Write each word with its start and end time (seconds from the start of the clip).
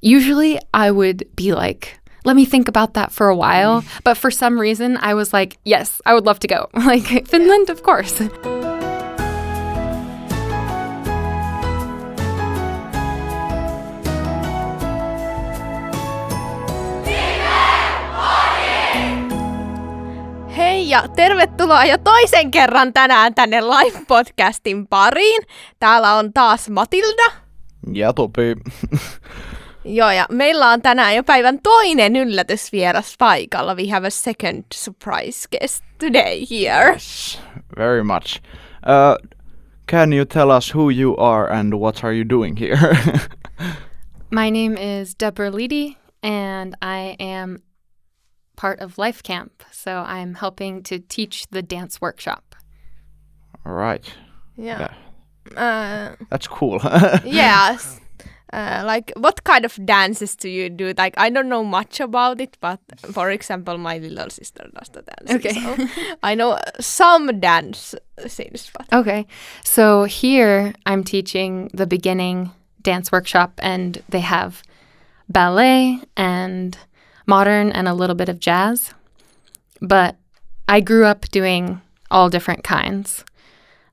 Usually 0.00 0.60
I 0.72 0.92
would 0.92 1.24
be 1.34 1.52
like, 1.54 1.98
let 2.24 2.36
me 2.36 2.44
think 2.44 2.68
about 2.68 2.94
that 2.94 3.10
for 3.10 3.28
a 3.28 3.36
while. 3.36 3.82
Mm. 3.82 4.00
But 4.04 4.16
for 4.16 4.30
some 4.30 4.58
reason, 4.58 4.96
I 4.98 5.14
was 5.14 5.32
like, 5.32 5.58
yes, 5.64 6.00
I 6.06 6.14
would 6.14 6.24
love 6.24 6.38
to 6.40 6.46
go. 6.46 6.68
Like, 6.86 7.26
Finland, 7.26 7.70
of 7.70 7.82
course. 7.82 8.22
Hei 20.56 20.88
ja 20.88 21.08
tervetuloa 21.08 21.84
jo 21.84 21.98
toisen 21.98 22.50
kerran 22.50 22.92
tänään 22.92 23.34
tänne 23.34 23.60
live-podcastin 23.60 24.86
pariin. 24.86 25.42
Täällä 25.78 26.14
on 26.14 26.32
taas 26.32 26.70
Matilda. 26.70 27.32
Ja 27.92 28.12
Topi. 28.12 28.56
Joo, 29.88 30.10
ja 30.10 30.26
meillä 30.30 30.70
on 30.70 30.82
tänään 30.82 31.16
jo 31.16 31.24
päivän 31.24 31.58
toinen 31.62 32.16
yllätysvieras 32.16 33.14
paikalla. 33.18 33.74
We 33.74 33.90
have 33.90 34.06
a 34.06 34.10
second 34.10 34.64
surprise 34.74 35.48
guest 35.50 35.84
today 35.98 36.44
here. 36.50 36.92
Yes, 36.92 37.40
very 37.76 38.02
much. 38.02 38.42
Uh, 38.86 39.16
can 39.86 40.12
you 40.12 40.24
tell 40.24 40.50
us 40.50 40.74
who 40.74 40.90
you 40.90 41.16
are 41.18 41.52
and 41.52 41.74
what 41.74 42.04
are 42.04 42.16
you 42.16 42.24
doing 42.30 42.56
here? 42.56 42.78
My 44.30 44.50
name 44.50 44.76
is 44.76 45.14
Deborah 45.14 45.50
Leedy, 45.50 45.96
and 46.22 46.74
I 46.82 47.16
am 47.18 47.62
part 48.56 48.80
of 48.80 48.98
Life 48.98 49.22
Camp. 49.22 49.64
So 49.72 50.04
I'm 50.06 50.34
helping 50.34 50.82
to 50.82 50.98
teach 50.98 51.46
the 51.50 51.62
dance 51.62 51.98
workshop. 52.00 52.54
All 53.64 53.72
right. 53.72 54.04
Yeah. 54.56 54.80
Yeah. 54.80 54.94
Uh, 55.56 56.16
That's 56.30 56.46
cool. 56.46 56.78
yes. 57.24 58.00
Uh, 58.52 58.82
like, 58.86 59.12
what 59.16 59.44
kind 59.44 59.64
of 59.64 59.78
dances 59.84 60.34
do 60.34 60.48
you 60.48 60.70
do? 60.70 60.94
Like, 60.96 61.14
I 61.18 61.28
don't 61.28 61.48
know 61.48 61.62
much 61.62 62.00
about 62.00 62.40
it, 62.40 62.56
but 62.60 62.80
for 63.12 63.30
example, 63.30 63.76
my 63.76 63.98
little 63.98 64.30
sister 64.30 64.68
does 64.74 64.88
the 64.88 65.02
dance. 65.02 65.30
Okay. 65.30 65.52
So 65.52 66.14
I 66.22 66.34
know 66.34 66.58
some 66.80 67.40
dance 67.40 67.94
scenes, 68.26 68.70
but 68.72 68.90
Okay. 68.92 69.26
So 69.64 70.04
here 70.04 70.72
I'm 70.86 71.04
teaching 71.04 71.70
the 71.74 71.86
beginning 71.86 72.50
dance 72.82 73.12
workshop, 73.12 73.52
and 73.62 74.02
they 74.08 74.20
have 74.20 74.62
ballet 75.28 76.00
and 76.16 76.78
modern 77.26 77.70
and 77.72 77.86
a 77.86 77.94
little 77.94 78.16
bit 78.16 78.30
of 78.30 78.40
jazz. 78.40 78.94
But 79.82 80.16
I 80.66 80.80
grew 80.80 81.04
up 81.04 81.28
doing 81.28 81.82
all 82.10 82.30
different 82.30 82.64
kinds, 82.64 83.24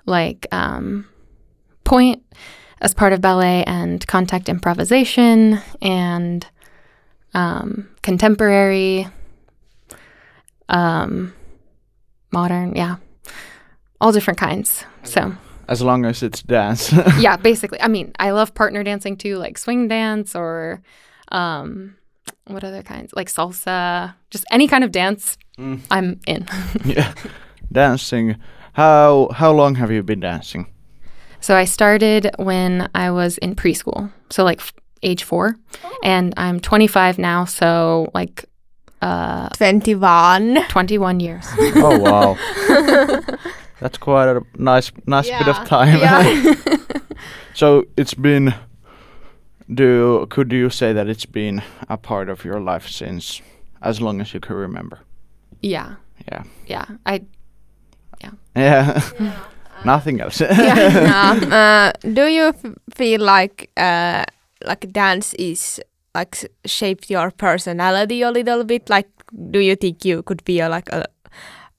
like 0.06 0.48
um, 0.52 1.08
pointe 1.84 2.24
as 2.82 2.94
part 2.94 3.14
of 3.14 3.22
ballet 3.22 3.64
and 3.66 4.06
contact 4.08 4.50
improvisation 4.50 5.62
and 5.82 6.48
um, 7.34 7.90
contemporary, 8.02 9.08
um, 10.70 11.34
modern, 12.32 12.76
yeah, 12.76 12.98
all 14.00 14.12
different 14.12 14.40
kinds. 14.40 14.86
So 15.04 15.34
as 15.68 15.82
long 15.82 16.06
as 16.06 16.24
it's 16.24 16.42
dance. 16.42 16.92
yeah, 17.20 17.38
basically. 17.50 17.82
I 17.82 17.88
mean, 17.88 18.12
I 18.20 18.32
love 18.32 18.54
partner 18.54 18.84
dancing 18.84 19.18
too, 19.18 19.38
like 19.38 19.58
swing 19.58 19.88
dance 19.88 20.36
or 20.36 20.82
um, 21.32 21.96
what 22.46 22.64
other 22.64 22.84
kinds? 22.84 23.14
Like 23.14 23.30
salsa, 23.30 24.14
just 24.30 24.46
any 24.52 24.68
kind 24.68 24.84
of 24.84 24.92
dance. 24.92 25.38
Mm. 25.58 25.82
I'm 25.90 26.20
in. 26.28 26.48
yeah. 26.86 27.14
Dancing. 27.72 28.38
How 28.74 29.30
how 29.34 29.52
long 29.54 29.76
have 29.76 29.92
you 29.92 30.04
been 30.04 30.20
dancing? 30.20 30.68
So 31.46 31.56
I 31.56 31.66
started 31.66 32.32
when 32.38 32.90
I 32.96 33.12
was 33.12 33.38
in 33.38 33.56
preschool, 33.56 34.10
so 34.32 34.44
like 34.44 34.60
f- 34.60 34.74
age 35.04 35.24
four, 35.24 35.56
and 36.04 36.34
I'm 36.38 36.60
25 36.60 37.20
now, 37.20 37.46
so 37.46 38.10
like 38.16 38.46
uh, 39.02 39.50
21. 39.50 40.66
21 40.70 41.20
years. 41.20 41.46
Oh 41.76 42.00
wow. 42.00 42.38
That's 43.80 43.98
quite 44.00 44.30
a 44.38 44.42
nice 44.58 44.92
nice 45.06 45.30
bit 45.30 45.48
of 45.48 45.68
time. 45.68 46.00
yeah. 46.00 46.56
so 47.54 47.84
it's 47.98 48.16
been 48.16 48.54
do 49.74 50.26
could 50.30 50.52
you 50.52 50.70
say 50.70 50.94
that 50.94 51.08
it's 51.08 51.26
been 51.28 51.62
a 51.90 51.98
part 51.98 52.30
of 52.30 52.44
your 52.46 52.60
life 52.60 52.88
since 52.90 53.42
as 53.82 54.00
long 54.02 54.22
as 54.22 54.34
you 54.34 54.40
can 54.40 54.56
remember? 54.56 55.00
yeah, 55.62 55.96
Yeah. 56.32 56.44
yeah. 56.68 56.86
I 57.06 57.22
Yeah. 58.24 58.32
Yeah. 58.56 59.02
Nothing 59.84 60.22
else. 60.22 60.42
yeah. 60.42 61.92
Uh, 62.02 62.08
do 62.14 62.28
you 62.28 62.48
f- 62.48 62.76
feel 62.94 63.22
like 63.22 63.70
uh, 63.78 64.24
like 64.66 64.92
dance 64.92 65.34
is 65.36 65.82
like 66.16 66.50
shaped 66.66 67.10
your 67.10 67.32
personality 67.32 68.22
a 68.22 68.32
little 68.32 68.64
bit? 68.64 68.90
Like, 68.90 69.10
do 69.52 69.60
you 69.60 69.76
think 69.76 70.06
you 70.06 70.24
could 70.24 70.44
be 70.46 70.60
a, 70.60 70.70
like 70.70 70.90
a, 70.90 71.06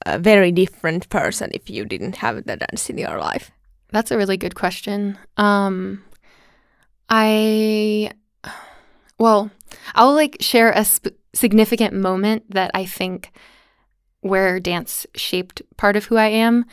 a 0.05 0.19
very 0.19 0.51
different 0.51 1.09
person 1.09 1.49
if 1.53 1.69
you 1.69 1.85
didn't 1.85 2.17
have 2.17 2.45
the 2.45 2.57
dance 2.57 2.89
in 2.89 2.97
your 2.97 3.17
life? 3.19 3.51
That's 3.91 4.11
a 4.11 4.17
really 4.17 4.37
good 4.37 4.55
question. 4.55 5.17
Um, 5.37 6.03
I, 7.09 8.11
well, 9.17 9.49
I'll 9.95 10.13
like 10.13 10.37
share 10.39 10.71
a 10.71 10.83
sp- 10.85 11.17
significant 11.33 11.93
moment 11.93 12.43
that 12.49 12.71
I 12.73 12.85
think 12.85 13.31
where 14.21 14.59
dance 14.59 15.05
shaped 15.15 15.61
part 15.77 15.95
of 15.95 16.05
who 16.05 16.17
I 16.17 16.27
am. 16.27 16.65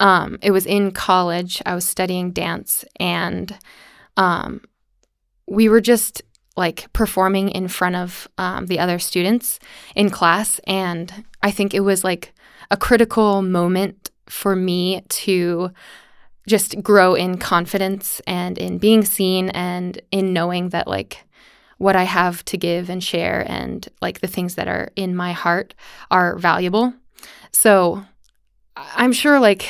Um, 0.00 0.38
it 0.42 0.50
was 0.50 0.66
in 0.66 0.92
college. 0.92 1.62
I 1.64 1.74
was 1.74 1.86
studying 1.86 2.32
dance, 2.32 2.84
and 2.98 3.56
um, 4.16 4.62
we 5.46 5.68
were 5.68 5.80
just 5.80 6.22
like 6.56 6.92
performing 6.92 7.50
in 7.50 7.68
front 7.68 7.96
of 7.96 8.26
um, 8.38 8.66
the 8.66 8.78
other 8.78 8.98
students 8.98 9.60
in 9.94 10.10
class, 10.10 10.58
and 10.66 11.24
I 11.42 11.50
think 11.50 11.74
it 11.74 11.80
was 11.80 12.02
like 12.02 12.32
a 12.70 12.76
critical 12.76 13.42
moment 13.42 14.10
for 14.26 14.56
me 14.56 15.02
to 15.08 15.70
just 16.48 16.82
grow 16.82 17.14
in 17.14 17.38
confidence 17.38 18.20
and 18.26 18.58
in 18.58 18.78
being 18.78 19.04
seen 19.04 19.50
and 19.50 20.00
in 20.10 20.32
knowing 20.32 20.70
that 20.70 20.88
like 20.88 21.24
what 21.78 21.96
I 21.96 22.04
have 22.04 22.44
to 22.46 22.58
give 22.58 22.90
and 22.90 23.02
share 23.02 23.44
and 23.48 23.88
like 24.02 24.20
the 24.20 24.26
things 24.26 24.54
that 24.56 24.68
are 24.68 24.90
in 24.96 25.14
my 25.14 25.32
heart 25.32 25.74
are 26.10 26.36
valuable. 26.38 26.92
So 27.52 28.04
I'm 28.76 29.12
sure 29.12 29.40
like 29.40 29.68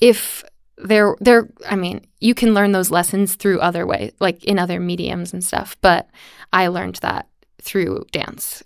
if 0.00 0.44
there 0.76 1.16
there 1.20 1.48
I 1.68 1.76
mean, 1.76 2.06
you 2.20 2.34
can 2.34 2.54
learn 2.54 2.72
those 2.72 2.90
lessons 2.90 3.34
through 3.34 3.60
other 3.60 3.86
ways, 3.86 4.12
like 4.20 4.44
in 4.44 4.58
other 4.58 4.80
mediums 4.80 5.32
and 5.32 5.42
stuff, 5.44 5.76
but 5.80 6.08
I 6.52 6.68
learned 6.68 6.96
that 6.96 7.28
through 7.60 8.06
dance. 8.12 8.62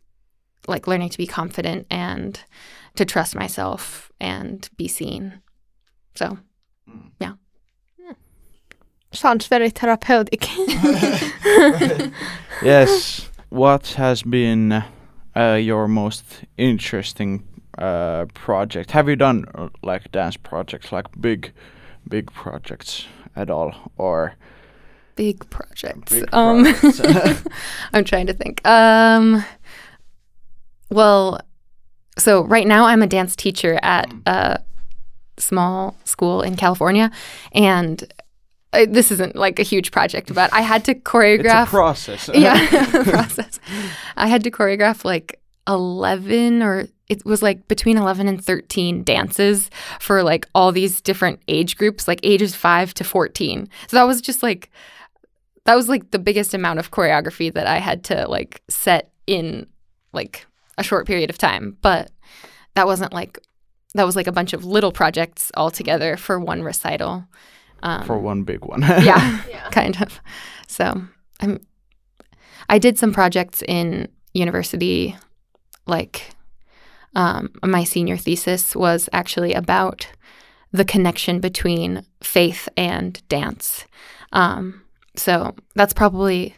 Like 0.68 0.86
learning 0.86 1.08
to 1.10 1.18
be 1.18 1.26
confident 1.26 1.86
and 1.90 2.38
to 2.94 3.04
trust 3.04 3.34
myself 3.34 4.12
and 4.20 4.68
be 4.76 4.88
seen. 4.88 5.40
So 6.14 6.38
yeah. 7.20 7.34
Sounds 9.12 9.46
very 9.46 9.68
therapeutic. 9.70 10.48
yes. 12.62 13.28
What 13.50 13.88
has 13.88 14.22
been 14.22 14.84
uh, 15.36 15.58
your 15.60 15.86
most 15.86 16.24
interesting 16.56 17.46
uh, 17.78 18.26
project? 18.34 18.90
Have 18.92 19.08
you 19.08 19.16
done 19.16 19.46
uh, 19.54 19.68
like 19.82 20.10
dance 20.12 20.36
projects, 20.36 20.92
like 20.92 21.06
big, 21.20 21.52
big 22.08 22.32
projects 22.32 23.06
at 23.34 23.50
all, 23.50 23.74
or 23.96 24.34
big 25.16 25.48
projects. 25.50 26.12
Big 26.12 26.28
um, 26.32 26.64
projects. 26.74 27.44
I'm 27.92 28.04
trying 28.04 28.26
to 28.26 28.32
think. 28.32 28.66
Um, 28.66 29.44
well, 30.90 31.40
so 32.18 32.44
right 32.44 32.66
now 32.66 32.84
I'm 32.84 33.02
a 33.02 33.06
dance 33.06 33.36
teacher 33.36 33.78
at 33.82 34.12
a 34.26 34.60
small 35.38 35.96
school 36.04 36.42
in 36.42 36.56
California, 36.56 37.10
and 37.52 38.04
uh, 38.72 38.86
this 38.88 39.10
isn't 39.10 39.36
like 39.36 39.58
a 39.58 39.62
huge 39.62 39.90
project, 39.90 40.34
but 40.34 40.52
I 40.52 40.60
had 40.60 40.84
to 40.86 40.92
it's 40.92 41.00
a 41.00 41.02
choreograph. 41.02 41.66
process? 41.66 42.30
yeah, 42.34 42.86
process. 43.04 43.60
I 44.16 44.26
had 44.26 44.44
to 44.44 44.50
choreograph 44.50 45.04
like 45.04 45.40
11 45.68 46.62
or 46.62 46.88
it 47.12 47.24
was 47.26 47.42
like 47.42 47.68
between 47.68 47.98
11 47.98 48.26
and 48.26 48.42
13 48.42 49.04
dances 49.04 49.70
for 50.00 50.22
like 50.22 50.46
all 50.54 50.72
these 50.72 51.00
different 51.02 51.40
age 51.46 51.76
groups, 51.76 52.08
like 52.08 52.20
ages 52.22 52.54
5 52.56 52.94
to 52.94 53.04
14. 53.04 53.68
So 53.88 53.96
that 53.96 54.04
was 54.04 54.22
just 54.22 54.42
like 54.42 54.70
that 55.64 55.74
was 55.74 55.88
like 55.88 56.10
the 56.10 56.18
biggest 56.18 56.54
amount 56.54 56.78
of 56.78 56.90
choreography 56.90 57.52
that 57.52 57.66
I 57.66 57.78
had 57.78 58.02
to 58.04 58.26
like 58.28 58.62
set 58.68 59.12
in 59.26 59.66
like 60.12 60.46
a 60.78 60.82
short 60.82 61.06
period 61.06 61.28
of 61.28 61.36
time. 61.36 61.76
But 61.82 62.10
that 62.74 62.86
wasn't 62.86 63.12
like 63.12 63.38
that 63.94 64.06
was 64.06 64.16
like 64.16 64.26
a 64.26 64.32
bunch 64.32 64.54
of 64.54 64.64
little 64.64 64.90
projects 64.90 65.52
all 65.54 65.70
together 65.70 66.16
for 66.16 66.40
one 66.40 66.62
recital. 66.62 67.24
Um, 67.82 68.04
for 68.04 68.18
one 68.18 68.44
big 68.44 68.64
one. 68.64 68.80
yeah, 68.80 69.42
kind 69.70 70.00
of. 70.00 70.18
So 70.66 71.02
I'm. 71.40 71.60
I 72.70 72.78
did 72.78 72.96
some 72.96 73.12
projects 73.12 73.62
in 73.68 74.08
university, 74.32 75.14
like 75.86 76.30
um, 77.14 77.50
my 77.62 77.84
senior 77.84 78.16
thesis 78.16 78.74
was 78.74 79.08
actually 79.12 79.52
about 79.54 80.06
the 80.72 80.84
connection 80.84 81.40
between 81.40 82.04
faith 82.22 82.68
and 82.76 83.26
dance. 83.28 83.84
Um, 84.32 84.82
so 85.16 85.54
that's 85.74 85.92
probably 85.92 86.56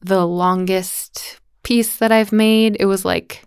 the 0.00 0.26
longest 0.26 1.40
piece 1.62 1.98
that 1.98 2.12
I've 2.12 2.32
made. 2.32 2.76
It 2.80 2.86
was 2.86 3.04
like 3.04 3.44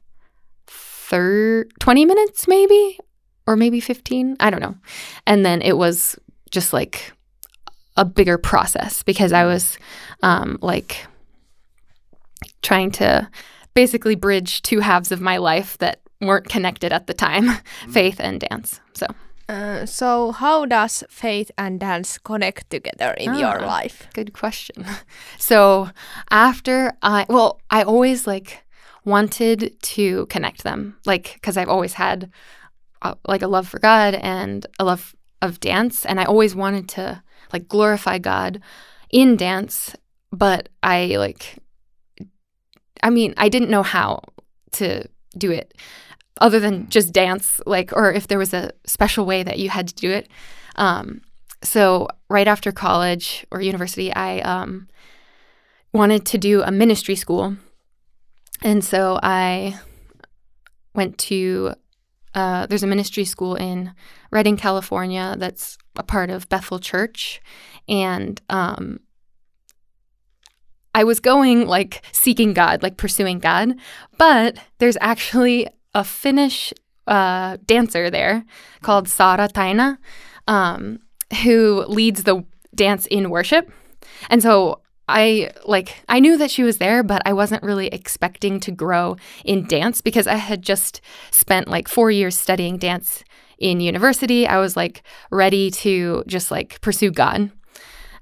thir- 0.67 1.65
20 1.79 2.05
minutes, 2.05 2.47
maybe, 2.47 2.99
or 3.47 3.55
maybe 3.55 3.79
15. 3.79 4.37
I 4.39 4.49
don't 4.49 4.61
know. 4.61 4.75
And 5.25 5.45
then 5.45 5.61
it 5.61 5.77
was 5.77 6.15
just 6.51 6.73
like 6.73 7.13
a 7.97 8.05
bigger 8.05 8.37
process 8.37 9.03
because 9.03 9.33
I 9.33 9.45
was 9.45 9.77
um, 10.21 10.59
like 10.61 11.05
trying 12.61 12.91
to 12.91 13.27
basically 13.73 14.15
bridge 14.15 14.61
two 14.61 14.79
halves 14.79 15.11
of 15.11 15.21
my 15.21 15.37
life 15.37 15.77
that 15.79 16.01
weren't 16.21 16.47
connected 16.49 16.91
at 16.93 17.07
the 17.07 17.13
time 17.13 17.49
faith 17.89 18.19
and 18.19 18.39
dance. 18.39 18.79
So. 18.93 19.07
Uh, 19.49 19.85
so 19.85 20.31
how 20.31 20.65
does 20.65 21.03
faith 21.09 21.51
and 21.57 21.79
dance 21.79 22.17
connect 22.17 22.69
together 22.69 23.11
in 23.17 23.35
your 23.35 23.61
Ah. 23.61 23.65
life? 23.67 24.07
Good 24.13 24.31
question. 24.33 24.85
So 25.37 25.89
after 26.29 26.93
I, 27.01 27.25
well, 27.27 27.59
I 27.69 27.83
always 27.83 28.25
like 28.27 28.63
wanted 29.03 29.75
to 29.81 30.25
connect 30.27 30.63
them, 30.63 30.95
like 31.05 31.33
because 31.33 31.57
I've 31.57 31.67
always 31.69 31.93
had 31.93 32.29
uh, 33.01 33.15
like 33.27 33.41
a 33.41 33.47
love 33.47 33.67
for 33.67 33.79
God 33.79 34.13
and 34.15 34.65
a 34.79 34.85
love 34.85 35.15
of 35.41 35.59
dance, 35.59 36.05
and 36.05 36.19
I 36.19 36.25
always 36.25 36.55
wanted 36.55 36.87
to 36.89 37.21
like 37.51 37.67
glorify 37.67 38.19
God 38.19 38.61
in 39.09 39.35
dance, 39.35 39.95
but 40.31 40.69
I 40.83 41.17
like, 41.17 41.57
I 43.03 43.09
mean, 43.09 43.33
I 43.37 43.49
didn't 43.49 43.69
know 43.71 43.83
how 43.83 44.21
to 44.73 45.03
do 45.37 45.51
it 45.51 45.73
other 46.39 46.59
than 46.59 46.89
just 46.89 47.13
dance, 47.13 47.61
like, 47.65 47.91
or 47.93 48.11
if 48.11 48.27
there 48.27 48.39
was 48.39 48.53
a 48.53 48.71
special 48.85 49.25
way 49.25 49.43
that 49.43 49.59
you 49.59 49.69
had 49.69 49.87
to 49.87 49.93
do 49.95 50.09
it. 50.11 50.29
Um, 50.75 51.21
so 51.63 52.07
right 52.29 52.47
after 52.47 52.71
college 52.71 53.45
or 53.51 53.61
university, 53.61 54.13
I 54.13 54.39
um, 54.39 54.87
wanted 55.93 56.25
to 56.27 56.37
do 56.37 56.63
a 56.63 56.71
ministry 56.71 57.15
school, 57.15 57.55
and 58.63 58.83
so 58.83 59.19
I 59.21 59.79
went 60.95 61.17
to. 61.19 61.75
Uh, 62.33 62.65
there's 62.65 62.83
a 62.83 62.87
ministry 62.87 63.25
school 63.25 63.55
in 63.55 63.93
Redding, 64.31 64.55
California, 64.55 65.35
that's 65.37 65.77
a 65.97 66.03
part 66.03 66.29
of 66.29 66.47
Bethel 66.47 66.79
Church, 66.79 67.41
and 67.89 68.41
um, 68.49 69.01
I 70.95 71.03
was 71.03 71.19
going 71.19 71.67
like 71.67 72.03
seeking 72.13 72.53
God, 72.53 72.83
like 72.83 72.97
pursuing 72.97 73.39
God, 73.39 73.75
but 74.17 74.57
there's 74.77 74.97
actually 75.01 75.67
a 75.93 76.03
Finnish 76.03 76.73
uh, 77.07 77.57
dancer 77.65 78.09
there 78.09 78.45
called 78.81 79.07
Sara 79.07 79.47
Taina, 79.47 79.97
um, 80.47 80.99
who 81.43 81.85
leads 81.87 82.23
the 82.23 82.45
dance 82.73 83.05
in 83.07 83.29
worship. 83.29 83.71
And 84.29 84.41
so 84.41 84.81
I 85.07 85.51
like 85.65 85.95
I 86.07 86.19
knew 86.19 86.37
that 86.37 86.51
she 86.51 86.63
was 86.63 86.77
there, 86.77 87.03
but 87.03 87.21
I 87.25 87.33
wasn't 87.33 87.63
really 87.63 87.87
expecting 87.87 88.59
to 88.61 88.71
grow 88.71 89.17
in 89.43 89.67
dance 89.67 90.01
because 90.01 90.27
I 90.27 90.35
had 90.35 90.61
just 90.61 91.01
spent 91.31 91.67
like 91.67 91.87
4 91.87 92.11
years 92.11 92.37
studying 92.37 92.77
dance 92.77 93.23
in 93.57 93.79
university. 93.79 94.47
I 94.47 94.59
was 94.59 94.75
like 94.75 95.03
ready 95.29 95.69
to 95.71 96.23
just 96.27 96.51
like 96.51 96.79
pursue 96.81 97.11
God. 97.11 97.51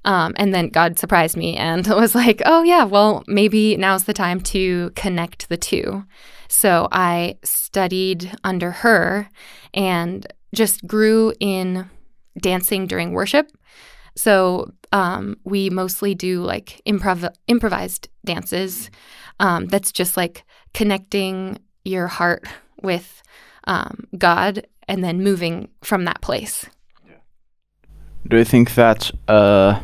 Um, 0.06 0.34
and 0.38 0.54
then 0.54 0.70
God 0.70 0.98
surprised 0.98 1.36
me 1.36 1.56
and 1.58 1.86
was 1.88 2.16
like, 2.16 2.42
oh, 2.46 2.64
yeah, 2.64 2.86
well, 2.86 3.24
maybe 3.28 3.76
now's 3.76 4.06
the 4.06 4.14
time 4.14 4.40
to 4.42 4.92
connect 4.96 5.50
the 5.50 5.58
two. 5.58 6.06
So 6.50 6.88
I 6.92 7.38
studied 7.44 8.32
under 8.44 8.72
her 8.72 9.30
and 9.74 10.26
just 10.54 10.86
grew 10.86 11.32
in 11.40 11.90
dancing 12.38 12.88
during 12.88 13.14
worship. 13.14 13.52
So 14.16 14.74
um, 14.92 15.38
we 15.44 15.70
mostly 15.70 16.16
do 16.16 16.42
like 16.42 16.82
improv- 16.86 17.34
improvised 17.48 18.10
dances. 18.26 18.90
Um, 19.40 19.68
that's 19.68 19.92
just 19.92 20.18
like 20.18 20.44
connecting 20.74 21.60
your 21.86 22.08
heart 22.08 22.46
with 22.82 23.22
um, 23.68 24.08
God 24.18 24.66
and 24.88 25.04
then 25.04 25.24
moving 25.24 25.70
from 25.84 26.06
that 26.06 26.22
place. 26.22 26.66
Do 28.28 28.38
you 28.38 28.44
think 28.44 28.74
that 28.76 29.12
uh, 29.28 29.80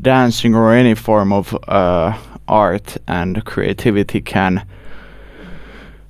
dancing 0.00 0.54
or 0.54 0.72
any 0.72 0.94
form 0.94 1.32
of 1.32 1.56
uh, 1.68 2.18
art 2.48 2.96
and 3.06 3.44
creativity 3.44 4.20
can 4.20 4.66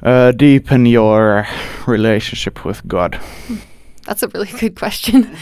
uh, 0.02 0.32
deepen 0.32 0.86
your 0.86 1.46
relationship 1.86 2.64
with 2.64 2.86
God? 2.86 3.20
That's 4.04 4.22
a 4.22 4.28
really 4.28 4.50
good 4.58 4.76
question. 4.76 5.36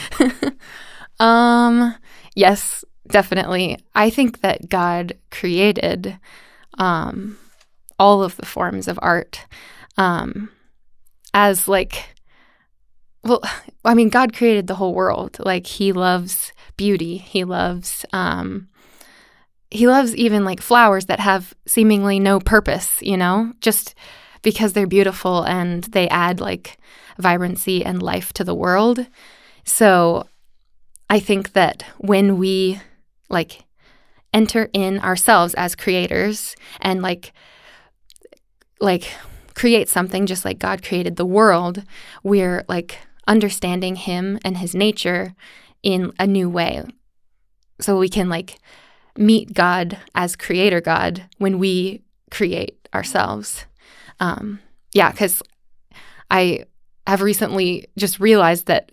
um, 1.21 1.95
yes, 2.35 2.85
definitely. 3.09 3.79
I 3.95 4.11
think 4.11 4.41
that 4.41 4.69
God 4.69 5.17
created 5.31 6.19
um, 6.79 7.39
all 7.99 8.23
of 8.23 8.37
the 8.37 8.47
forms 8.47 8.89
of 8.89 8.99
art 9.03 9.47
um, 9.97 10.51
as 11.33 11.69
like, 11.69 12.15
well, 13.23 13.43
I 13.85 13.95
mean, 13.95 14.09
God 14.09 14.35
created 14.35 14.67
the 14.67 14.75
whole 14.75 14.95
world. 14.95 15.37
Like, 15.39 15.67
He 15.67 15.93
loves 15.93 16.53
beauty. 16.77 17.19
He 17.19 17.45
loves. 17.45 18.05
Um, 18.13 18.69
he 19.71 19.89
loves 19.89 20.15
even 20.15 20.45
like 20.45 20.61
flowers 20.61 21.07
that 21.07 21.21
have 21.21 21.55
seemingly 21.67 22.21
no 22.21 22.39
purpose, 22.39 23.03
you 23.03 23.17
know, 23.17 23.53
just 23.61 23.95
because 24.47 24.75
they're 24.75 24.87
beautiful 24.87 25.43
and 25.43 25.83
they 25.91 26.09
add 26.09 26.39
like 26.39 26.79
vibrancy 27.19 27.85
and 27.85 28.01
life 28.01 28.33
to 28.33 28.45
the 28.45 28.55
world. 28.55 29.05
So 29.65 30.29
I 31.11 31.19
think 31.19 31.55
that 31.55 31.83
when 31.99 32.39
we 32.39 32.81
like 33.29 33.65
enter 34.33 34.71
in 34.73 35.01
ourselves 35.01 35.53
as 35.55 35.75
creators 35.75 36.55
and 36.81 37.03
like 37.03 37.33
like 38.81 39.11
create 39.57 39.89
something 39.89 40.27
just 40.27 40.45
like 40.45 40.61
God 40.61 40.81
created 40.81 41.17
the 41.17 41.27
world, 41.27 41.83
we're 42.23 42.65
like 42.69 43.01
understanding 43.27 43.97
him 43.97 44.39
and 44.45 44.59
his 44.59 44.77
nature 44.77 45.35
in 45.83 46.13
a 46.21 46.27
new 46.29 46.49
way. 46.49 46.85
So 47.81 47.99
we 47.99 48.09
can 48.09 48.29
like 48.29 48.61
meet 49.19 49.55
God 49.55 49.99
as 50.15 50.37
creator 50.37 50.81
God 50.81 51.25
when 51.39 51.59
we 51.59 52.05
create 52.31 52.89
ourselves. 52.95 53.67
Um, 54.21 54.61
yeah, 54.93 55.11
because 55.11 55.43
I 56.31 56.65
have 57.07 57.23
recently 57.23 57.87
just 57.97 58.19
realized 58.19 58.67
that 58.67 58.93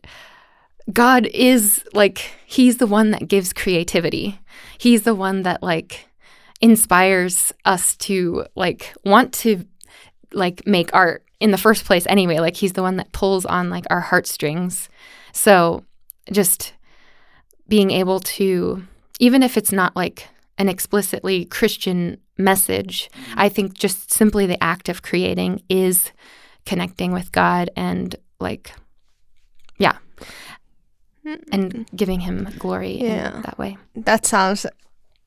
God 0.92 1.28
is 1.28 1.84
like, 1.94 2.32
He's 2.46 2.78
the 2.78 2.88
one 2.88 3.12
that 3.12 3.28
gives 3.28 3.54
creativity. 3.54 4.40
He's 4.78 5.04
the 5.04 5.16
one 5.16 5.44
that 5.44 5.64
like 5.64 6.08
inspires 6.62 7.54
us 7.66 7.96
to 7.98 8.46
like 8.56 8.94
want 9.04 9.34
to 9.34 9.66
like 10.32 10.66
make 10.68 10.94
art 10.94 11.26
in 11.40 11.52
the 11.52 11.58
first 11.58 11.86
place 11.86 12.06
anyway. 12.08 12.40
Like, 12.40 12.56
He's 12.56 12.74
the 12.74 12.82
one 12.82 12.98
that 12.98 13.12
pulls 13.12 13.46
on 13.46 13.70
like 13.70 13.86
our 13.90 14.02
heartstrings. 14.02 14.90
So 15.32 15.84
just 16.32 16.74
being 17.68 17.92
able 17.92 18.20
to, 18.20 18.84
even 19.20 19.42
if 19.42 19.58
it's 19.58 19.72
not 19.72 19.96
like 19.96 20.28
an 20.58 20.70
explicitly 20.70 21.46
Christian 21.46 22.18
message, 22.38 23.10
I 23.36 23.50
think 23.50 23.74
just 23.74 24.12
simply 24.12 24.46
the 24.46 24.62
act 24.64 24.90
of 24.90 25.02
creating 25.02 25.62
is 25.70 26.12
connecting 26.66 27.12
with 27.12 27.32
God 27.32 27.70
and 27.76 28.16
like, 28.40 28.72
yeah, 29.80 29.98
and 31.52 31.88
giving 31.96 32.20
Him 32.22 32.48
glory 32.60 33.02
Yeah. 33.02 33.36
in 33.36 33.42
that 33.44 33.58
way. 33.58 33.78
That 33.96 34.26
sounds 34.26 34.66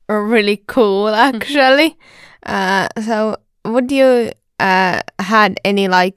really 0.07 0.63
cool, 0.67 1.09
actually. 1.09 1.97
Uh, 2.45 2.87
so, 3.03 3.37
would 3.65 3.91
you 3.91 4.31
uh, 4.59 5.01
had 5.19 5.59
any 5.65 5.87
like 5.87 6.15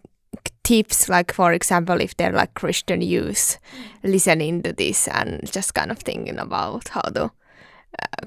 tips, 0.62 1.08
like 1.08 1.32
for 1.32 1.52
example, 1.52 2.00
if 2.00 2.16
they're 2.16 2.32
like 2.32 2.54
Christian 2.54 3.00
youth 3.00 3.58
listening 4.04 4.62
to 4.62 4.72
this 4.72 5.08
and 5.08 5.40
just 5.50 5.74
kind 5.74 5.90
of 5.90 5.98
thinking 5.98 6.38
about 6.38 6.88
how 6.88 7.00
to 7.02 7.30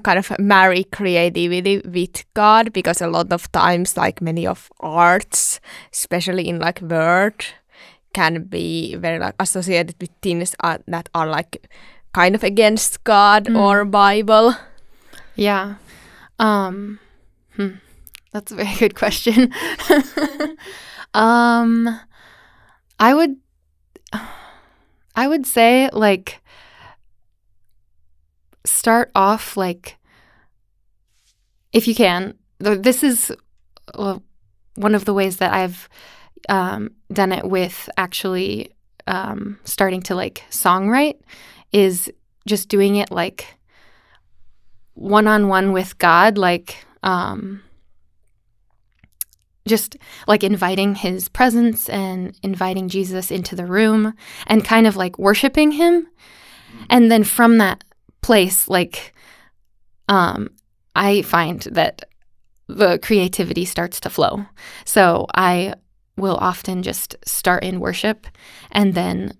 kind 0.02 0.18
of 0.18 0.32
marry 0.38 0.84
creativity 0.84 1.80
with 1.84 2.24
God, 2.34 2.72
because 2.72 3.00
a 3.00 3.06
lot 3.08 3.32
of 3.32 3.50
times, 3.52 3.96
like 3.96 4.20
many 4.20 4.46
of 4.46 4.70
arts, 4.80 5.60
especially 5.92 6.48
in 6.48 6.58
like 6.58 6.80
word, 6.80 7.44
can 8.12 8.44
be 8.44 8.94
very 8.96 9.18
like 9.18 9.34
associated 9.40 9.96
with 10.00 10.10
things 10.22 10.54
uh, 10.60 10.78
that 10.86 11.08
are 11.14 11.26
like 11.26 11.68
kind 12.12 12.34
of 12.34 12.44
against 12.44 13.02
God 13.04 13.46
Mm. 13.46 13.58
or 13.58 13.84
Bible. 13.84 14.54
Yeah. 15.36 15.74
Um, 16.38 17.00
hmm. 17.56 17.78
That's 18.32 18.52
a 18.52 18.56
very 18.56 18.74
good 18.78 18.94
question. 18.94 19.52
um, 21.14 22.00
I 22.98 23.14
would, 23.14 23.36
I 25.16 25.26
would 25.28 25.46
say 25.46 25.88
like 25.92 26.40
start 28.64 29.10
off 29.14 29.56
like 29.56 29.96
if 31.72 31.88
you 31.88 31.94
can. 31.94 32.34
th- 32.62 32.82
This 32.82 33.02
is 33.02 33.32
uh, 33.94 34.18
one 34.76 34.94
of 34.94 35.04
the 35.04 35.14
ways 35.14 35.38
that 35.38 35.52
I've 35.52 35.88
um, 36.48 36.90
done 37.12 37.32
it 37.32 37.44
with 37.44 37.88
actually 37.96 38.74
um, 39.06 39.58
starting 39.64 40.00
to 40.02 40.14
like 40.14 40.44
songwrite 40.50 41.20
is 41.72 42.10
just 42.46 42.68
doing 42.68 42.96
it 42.96 43.10
like 43.10 43.58
one 44.94 45.26
on 45.26 45.48
one 45.48 45.72
with 45.72 45.98
God, 45.98 46.38
like 46.38 46.86
um, 47.02 47.62
just 49.66 49.96
like 50.28 50.44
inviting 50.44 50.94
his 50.94 51.28
presence 51.28 51.88
and 51.88 52.38
inviting 52.42 52.88
Jesus 52.88 53.30
into 53.30 53.56
the 53.56 53.66
room 53.66 54.14
and 54.46 54.64
kind 54.64 54.86
of 54.86 54.96
like 54.96 55.18
worshiping 55.18 55.72
him. 55.72 56.06
And 56.88 57.10
then 57.10 57.24
from 57.24 57.58
that 57.58 57.82
place, 58.24 58.68
like, 58.68 59.14
um, 60.08 60.48
I 60.96 61.22
find 61.22 61.60
that 61.72 62.04
the 62.68 62.98
creativity 62.98 63.64
starts 63.64 64.00
to 64.00 64.10
flow. 64.10 64.46
So 64.84 65.26
I 65.34 65.74
will 66.16 66.36
often 66.36 66.82
just 66.82 67.16
start 67.26 67.64
in 67.64 67.80
worship 67.80 68.26
and 68.72 68.94
then, 68.94 69.32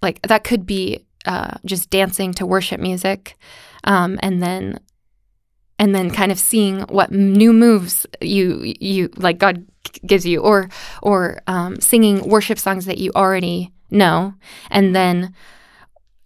like, 0.00 0.22
that 0.22 0.44
could 0.44 0.64
be 0.66 1.04
uh, 1.26 1.58
just 1.64 1.90
dancing 1.90 2.32
to 2.34 2.46
worship 2.46 2.80
music. 2.80 3.36
Um, 3.84 4.18
and 4.22 4.42
then 4.42 4.78
and 5.78 5.94
then 5.94 6.10
kind 6.10 6.30
of 6.30 6.38
seeing 6.38 6.82
what 6.82 7.10
new 7.10 7.52
moves 7.52 8.06
you 8.20 8.72
you 8.80 9.10
like 9.16 9.38
God 9.38 9.66
gives 10.06 10.24
you, 10.24 10.40
or 10.40 10.68
or 11.02 11.42
um, 11.46 11.80
singing 11.80 12.28
worship 12.28 12.58
songs 12.58 12.86
that 12.86 12.98
you 12.98 13.10
already 13.16 13.72
know, 13.90 14.34
and 14.70 14.94
then 14.94 15.34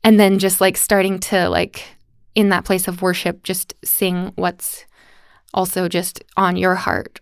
and 0.05 0.21
then 0.21 0.39
just 0.39 0.61
like 0.61 0.77
starting 0.77 1.19
to 1.31 1.49
like 1.49 1.96
in 2.37 2.50
that 2.50 2.64
place 2.64 2.87
of 2.87 3.02
worship, 3.02 3.43
just 3.43 3.75
sing 3.83 4.31
what's 4.37 4.85
also 5.55 5.88
just 5.88 6.23
on 6.37 6.55
your 6.55 6.76
heart. 6.76 7.21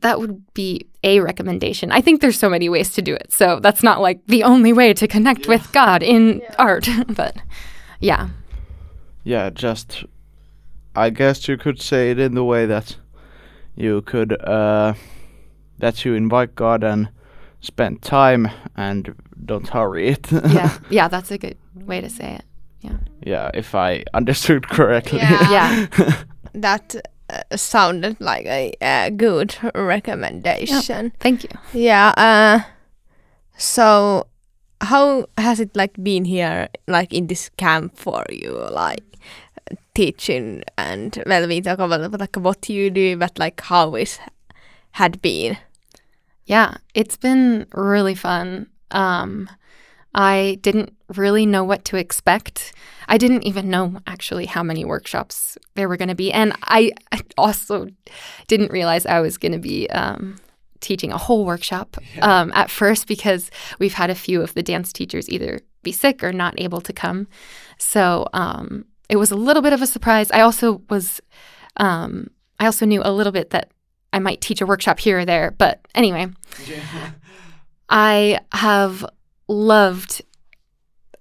That 0.00 0.20
would 0.20 0.52
be 0.52 0.88
a 1.04 1.20
recommendation. 1.20 1.92
I 1.92 2.00
think 2.00 2.20
there's 2.20 2.38
so 2.38 2.50
many 2.50 2.68
ways 2.68 2.92
to 2.94 3.02
do 3.02 3.14
it. 3.14 3.32
So 3.32 3.60
that's 3.60 3.82
not 3.82 4.02
like 4.02 4.26
the 4.26 4.42
only 4.42 4.72
way 4.72 4.92
to 4.92 5.06
connect 5.06 5.42
yeah. 5.42 5.48
with 5.48 5.72
God 5.72 6.02
in 6.02 6.40
yeah. 6.40 6.54
art, 6.58 6.88
but 7.08 7.36
yeah. 8.00 8.30
Yeah, 9.22 9.48
just 9.48 10.04
I 10.96 11.10
guess 11.10 11.48
you 11.48 11.56
could 11.56 11.80
say 11.80 12.10
it 12.10 12.18
in 12.18 12.34
the 12.34 12.44
way 12.44 12.66
that 12.66 12.96
you 13.76 14.02
could 14.02 14.32
uh, 14.42 14.94
that 15.78 16.04
you 16.04 16.14
invite 16.14 16.56
God 16.56 16.82
and 16.82 17.08
spend 17.60 18.02
time 18.02 18.50
and 18.76 19.14
don't 19.44 19.68
hurry 19.68 20.08
it. 20.08 20.30
yeah, 20.32 20.78
yeah, 20.90 21.08
that's 21.08 21.30
a 21.30 21.38
good 21.38 21.56
way 21.74 22.00
to 22.00 22.10
say 22.10 22.34
it. 22.34 22.44
Yeah. 22.84 22.98
Yeah, 23.22 23.50
if 23.54 23.74
I 23.74 24.04
understood 24.14 24.68
correctly. 24.68 25.18
Yeah. 25.18 25.50
yeah. 25.50 26.22
that 26.54 26.94
uh, 27.30 27.56
sounded 27.56 28.20
like 28.20 28.46
a 28.46 28.74
uh, 28.80 29.10
good 29.10 29.56
recommendation. 29.74 31.06
Yeah, 31.06 31.10
thank 31.20 31.44
you. 31.44 31.50
Yeah. 31.72 32.12
Uh, 32.16 32.60
so, 33.56 34.26
how 34.80 35.26
has 35.38 35.60
it 35.60 35.74
like 35.74 35.94
been 36.02 36.24
here, 36.24 36.68
like 36.86 37.12
in 37.12 37.28
this 37.28 37.48
camp 37.56 37.96
for 37.96 38.24
you? 38.28 38.52
Like, 38.70 39.14
teaching 39.94 40.62
and 40.76 41.22
well 41.26 41.46
we 41.46 41.60
talk 41.60 41.78
about 41.78 42.20
like 42.20 42.36
what 42.36 42.68
you 42.68 42.90
do 42.90 43.16
but 43.16 43.38
like 43.38 43.60
how 43.60 43.94
it 43.94 44.18
had 44.92 45.22
been 45.22 45.56
yeah 46.46 46.76
it's 46.94 47.16
been 47.16 47.66
really 47.72 48.14
fun 48.14 48.66
um 48.90 49.48
i 50.14 50.58
didn't 50.62 50.93
really 51.16 51.46
know 51.46 51.64
what 51.64 51.84
to 51.84 51.96
expect 51.96 52.72
i 53.08 53.18
didn't 53.18 53.42
even 53.42 53.68
know 53.68 54.00
actually 54.06 54.46
how 54.46 54.62
many 54.62 54.84
workshops 54.84 55.58
there 55.74 55.88
were 55.88 55.96
going 55.96 56.08
to 56.08 56.14
be 56.14 56.32
and 56.32 56.54
I, 56.62 56.92
also 57.36 57.88
didn't 58.48 58.72
realize 58.72 59.06
i 59.06 59.20
was 59.20 59.38
going 59.38 59.52
to 59.52 59.58
be 59.58 59.88
um, 59.90 60.36
teaching 60.80 61.12
a 61.12 61.18
whole 61.18 61.44
workshop 61.44 61.96
um, 62.22 62.52
at 62.54 62.70
first 62.70 63.06
because 63.06 63.50
we've 63.78 63.94
had 63.94 64.10
a 64.10 64.14
few 64.14 64.42
of 64.42 64.54
the 64.54 64.62
dance 64.62 64.92
teachers 64.92 65.28
either 65.28 65.60
be 65.82 65.92
sick 65.92 66.22
or 66.22 66.32
not 66.32 66.58
able 66.58 66.80
to 66.80 66.92
come 66.92 67.26
so 67.78 68.26
um, 68.32 68.84
it 69.08 69.16
was 69.16 69.30
a 69.30 69.36
little 69.36 69.62
bit 69.62 69.72
of 69.72 69.82
a 69.82 69.86
surprise. 69.86 70.30
I 70.30 70.40
also 70.40 70.82
was, 70.88 71.20
um, 71.76 72.28
I 72.58 72.66
also 72.66 72.86
knew 72.86 73.02
a 73.04 73.12
little 73.12 73.32
bit 73.32 73.50
that 73.50 73.70
I 74.12 74.18
might 74.18 74.40
teach 74.40 74.60
a 74.60 74.66
workshop 74.66 74.98
here 74.98 75.20
or 75.20 75.24
there. 75.24 75.50
But 75.50 75.80
anyway, 75.94 76.28
I 77.88 78.40
have 78.52 79.04
loved, 79.48 80.22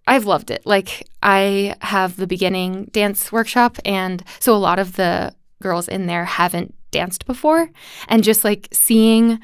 I've 0.06 0.26
loved 0.26 0.52
it. 0.52 0.66
Like 0.66 1.08
I 1.22 1.76
have 1.82 2.18
the 2.18 2.28
beginning 2.28 2.86
dance 2.92 3.32
workshop, 3.32 3.78
and 3.86 4.24
so 4.40 4.56
a 4.56 4.58
lot 4.58 4.80
of 4.80 4.96
the 4.96 5.34
girls 5.62 5.88
in 5.88 6.08
there 6.08 6.26
haven't 6.26 6.76
danced 6.92 7.26
before, 7.26 7.70
and 8.08 8.24
just 8.24 8.44
like 8.44 8.68
seeing 8.72 9.40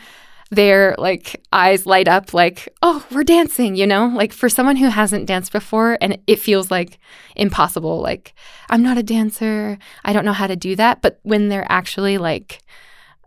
their 0.52 0.96
like 0.98 1.40
eyes 1.54 1.86
light 1.86 2.08
up 2.08 2.34
like 2.34 2.68
oh 2.82 3.06
we're 3.12 3.24
dancing 3.24 3.76
you 3.76 3.86
know? 3.86 4.08
Like 4.08 4.34
for 4.34 4.50
someone 4.50 4.78
who 4.78 4.90
hasn't 4.90 5.28
danced 5.28 5.52
before 5.52 5.98
and 6.02 6.18
it 6.26 6.40
feels 6.40 6.72
like 6.72 6.98
impossible 7.36 8.02
like 8.02 8.34
i'm 8.70 8.82
not 8.82 8.98
a 8.98 9.04
dancer. 9.04 9.78
I 10.04 10.14
don't 10.14 10.26
know 10.26 10.34
how 10.34 10.48
to 10.48 10.56
do 10.56 10.76
that. 10.76 11.02
But 11.02 11.20
when 11.24 11.50
they're 11.50 11.72
actually 11.72 12.18
like 12.18 12.62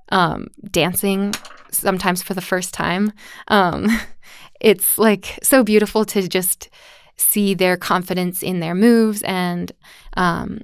um, 0.08 0.48
dancing 0.70 1.32
sometimes 1.70 2.22
for 2.22 2.34
the 2.34 2.42
first 2.42 2.74
time 2.74 3.12
um, 3.48 3.88
it's 4.60 4.98
like 4.98 5.38
so 5.42 5.62
beautiful 5.62 6.04
to 6.06 6.28
just 6.28 6.68
see 7.16 7.54
their 7.54 7.76
confidence 7.76 8.42
in 8.42 8.60
their 8.60 8.74
moves 8.74 9.22
and 9.22 9.72
um, 10.16 10.60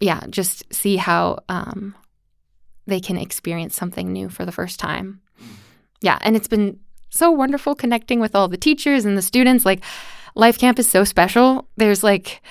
yeah 0.00 0.22
just 0.30 0.64
see 0.72 0.96
how 0.96 1.38
um, 1.48 1.94
they 2.86 3.00
can 3.00 3.16
experience 3.16 3.76
something 3.76 4.12
new 4.12 4.28
for 4.28 4.44
the 4.44 4.52
first 4.52 4.78
time 4.78 5.20
yeah, 6.00 6.18
and 6.22 6.36
it's 6.36 6.48
been 6.48 6.78
so 7.10 7.30
wonderful 7.30 7.74
connecting 7.74 8.20
with 8.20 8.34
all 8.34 8.48
the 8.48 8.56
teachers 8.56 9.04
and 9.04 9.16
the 9.16 9.22
students. 9.22 9.64
Like, 9.64 9.82
Life 10.34 10.58
Camp 10.58 10.78
is 10.78 10.88
so 10.88 11.04
special. 11.04 11.68
There's 11.76 12.04
like, 12.04 12.42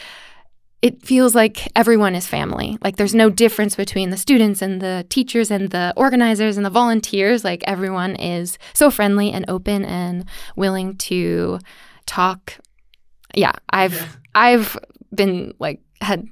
it 0.81 1.01
feels 1.03 1.35
like 1.35 1.71
everyone 1.75 2.15
is 2.15 2.27
family. 2.27 2.77
Like, 2.83 2.95
there's 2.95 3.15
no 3.15 3.29
difference 3.29 3.75
between 3.75 4.09
the 4.09 4.17
students 4.17 4.61
and 4.61 4.81
the 4.81 5.05
teachers 5.09 5.51
and 5.51 5.69
the 5.69 5.93
organizers 5.95 6.57
and 6.57 6.65
the 6.65 6.69
volunteers. 6.69 7.43
Like, 7.43 7.63
everyone 7.67 8.15
is 8.15 8.57
so 8.73 8.89
friendly 8.89 9.31
and 9.31 9.45
open 9.47 9.85
and 9.85 10.25
willing 10.55 10.97
to 10.97 11.59
talk. 12.05 12.57
Yeah, 13.35 13.53
I've 13.69 13.93
yeah. 13.93 14.07
I've 14.33 14.77
been 15.13 15.53
like 15.59 15.81
had 16.01 16.27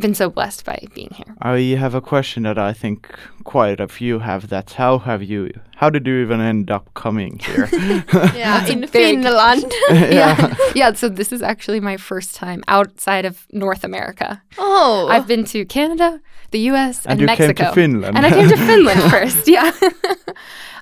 been 0.00 0.14
so 0.14 0.30
blessed 0.30 0.64
by 0.64 0.82
being 0.94 1.10
here. 1.14 1.34
I 1.42 1.58
have 1.78 1.94
a 1.94 2.00
question 2.00 2.44
that 2.44 2.58
I 2.58 2.72
think 2.72 3.08
quite 3.44 3.80
a 3.80 3.88
few 3.88 4.20
have. 4.20 4.48
That's 4.48 4.74
how 4.74 4.98
have 4.98 5.22
you? 5.22 5.50
How 5.76 5.90
did 5.90 6.06
you 6.06 6.22
even 6.22 6.40
end 6.40 6.70
up 6.70 6.92
coming 6.94 7.38
here? 7.38 7.68
yeah, 8.34 8.66
in 8.66 8.86
Finland. 8.86 9.72
yeah. 9.90 10.10
yeah, 10.10 10.54
yeah. 10.74 10.92
So 10.92 11.08
this 11.08 11.32
is 11.32 11.42
actually 11.42 11.80
my 11.80 11.96
first 11.96 12.34
time 12.34 12.62
outside 12.68 13.24
of 13.24 13.46
North 13.52 13.84
America. 13.84 14.42
Oh, 14.58 15.08
I've 15.10 15.26
been 15.26 15.44
to 15.46 15.64
Canada, 15.64 16.20
the 16.50 16.60
U.S., 16.70 17.06
and, 17.06 17.20
and 17.20 17.26
Mexico. 17.26 17.52
Came 17.52 17.66
to 17.66 17.74
Finland. 17.74 18.16
And 18.16 18.26
I 18.26 18.30
came 18.30 18.48
to 18.48 18.56
Finland 18.56 19.02
first. 19.10 19.48
Yeah. 19.48 19.72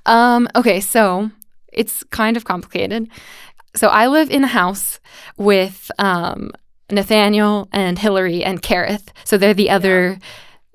um, 0.07 0.49
okay, 0.55 0.81
so 0.81 1.31
it's 1.73 2.05
kind 2.05 2.37
of 2.37 2.45
complicated. 2.45 3.09
So 3.77 3.89
I 3.89 4.07
live 4.07 4.31
in 4.31 4.45
a 4.45 4.49
house 4.49 5.01
with 5.37 5.91
um, 5.99 6.53
Nathaniel 6.91 7.69
and 7.73 7.99
Hillary 7.99 8.43
and 8.43 8.63
Kareth. 8.63 9.09
So 9.25 9.37
they're 9.37 9.55
the 9.55 9.71
other 9.71 10.19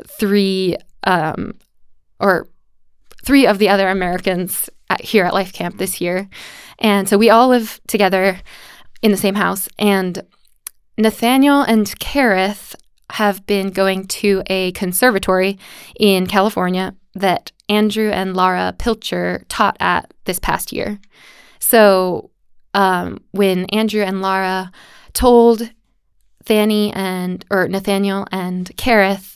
three, 0.07 0.77
um, 1.03 1.55
or 2.19 2.47
three 3.25 3.47
of 3.47 3.57
the 3.57 3.69
other 3.69 3.87
Americans 3.87 4.69
at, 4.89 5.01
here 5.01 5.25
at 5.25 5.33
Life 5.33 5.53
Camp 5.53 5.77
this 5.77 5.99
year. 5.99 6.29
And 6.79 7.07
so 7.09 7.17
we 7.17 7.29
all 7.29 7.49
live 7.49 7.79
together 7.87 8.39
in 9.01 9.11
the 9.11 9.17
same 9.17 9.35
house. 9.35 9.67
And 9.79 10.21
Nathaniel 10.97 11.61
and 11.61 11.87
Kareth 11.99 12.75
have 13.11 13.45
been 13.45 13.69
going 13.69 14.07
to 14.07 14.43
a 14.47 14.71
conservatory 14.73 15.59
in 15.99 16.27
California 16.27 16.95
that 17.15 17.51
Andrew 17.69 18.09
and 18.09 18.35
Laura 18.35 18.73
Pilcher 18.77 19.45
taught 19.49 19.77
at 19.79 20.13
this 20.25 20.39
past 20.39 20.71
year. 20.71 20.99
So 21.59 22.31
um, 22.73 23.19
when 23.31 23.65
Andrew 23.65 24.01
and 24.01 24.21
Lara 24.21 24.71
told 25.13 25.69
Fanny 26.43 26.91
and 26.93 27.45
or 27.49 27.67
Nathaniel 27.67 28.27
and 28.31 28.75
Kareth 28.77 29.35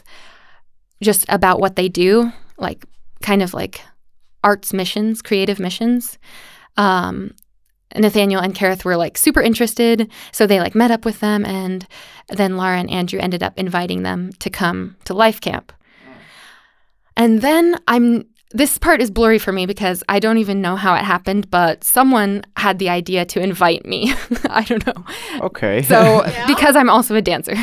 just 1.01 1.25
about 1.29 1.59
what 1.59 1.75
they 1.75 1.89
do, 1.89 2.31
like 2.57 2.85
kind 3.21 3.41
of 3.41 3.53
like 3.53 3.81
arts 4.43 4.73
missions, 4.73 5.21
creative 5.21 5.59
missions. 5.59 6.17
Um, 6.75 7.33
Nathaniel 7.95 8.41
and 8.41 8.53
Kareth 8.53 8.83
were 8.83 8.97
like 8.97 9.17
super 9.17 9.41
interested, 9.41 10.11
so 10.31 10.45
they 10.45 10.59
like 10.59 10.75
met 10.75 10.91
up 10.91 11.05
with 11.05 11.19
them, 11.19 11.45
and 11.45 11.87
then 12.29 12.57
Lara 12.57 12.79
and 12.79 12.89
Andrew 12.89 13.19
ended 13.19 13.41
up 13.41 13.57
inviting 13.57 14.03
them 14.03 14.31
to 14.39 14.49
come 14.49 14.97
to 15.05 15.13
Life 15.13 15.39
Camp. 15.39 15.71
And 17.15 17.41
then 17.41 17.77
I'm 17.87 18.25
this 18.51 18.77
part 18.77 19.01
is 19.01 19.11
blurry 19.11 19.39
for 19.39 19.51
me 19.51 19.65
because 19.65 20.03
I 20.07 20.19
don't 20.19 20.37
even 20.37 20.61
know 20.61 20.75
how 20.75 20.95
it 20.95 21.03
happened, 21.03 21.51
but 21.51 21.83
someone 21.83 22.45
had 22.55 22.79
the 22.79 22.89
idea 22.89 23.25
to 23.25 23.41
invite 23.41 23.85
me. 23.85 24.13
I 24.49 24.63
don't 24.63 24.85
know. 24.85 25.05
Okay. 25.41 25.81
So 25.81 26.25
yeah. 26.25 26.47
because 26.47 26.75
I'm 26.75 26.89
also 26.89 27.15
a 27.15 27.21
dancer. 27.21 27.55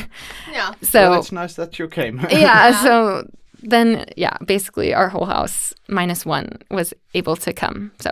Yeah. 0.53 0.75
So 0.83 1.11
well, 1.11 1.21
it's 1.21 1.33
nice 1.33 1.55
that 1.55 1.79
you 1.79 1.89
came. 1.89 2.21
yeah, 2.31 2.39
yeah. 2.39 2.83
So 2.83 3.31
then, 3.63 4.05
yeah, 4.17 4.37
basically 4.45 4.93
our 4.93 5.09
whole 5.09 5.25
house 5.25 5.73
minus 5.89 6.27
one 6.27 6.59
was 6.71 6.93
able 7.15 7.37
to 7.37 7.53
come. 7.53 7.93
So. 8.01 8.11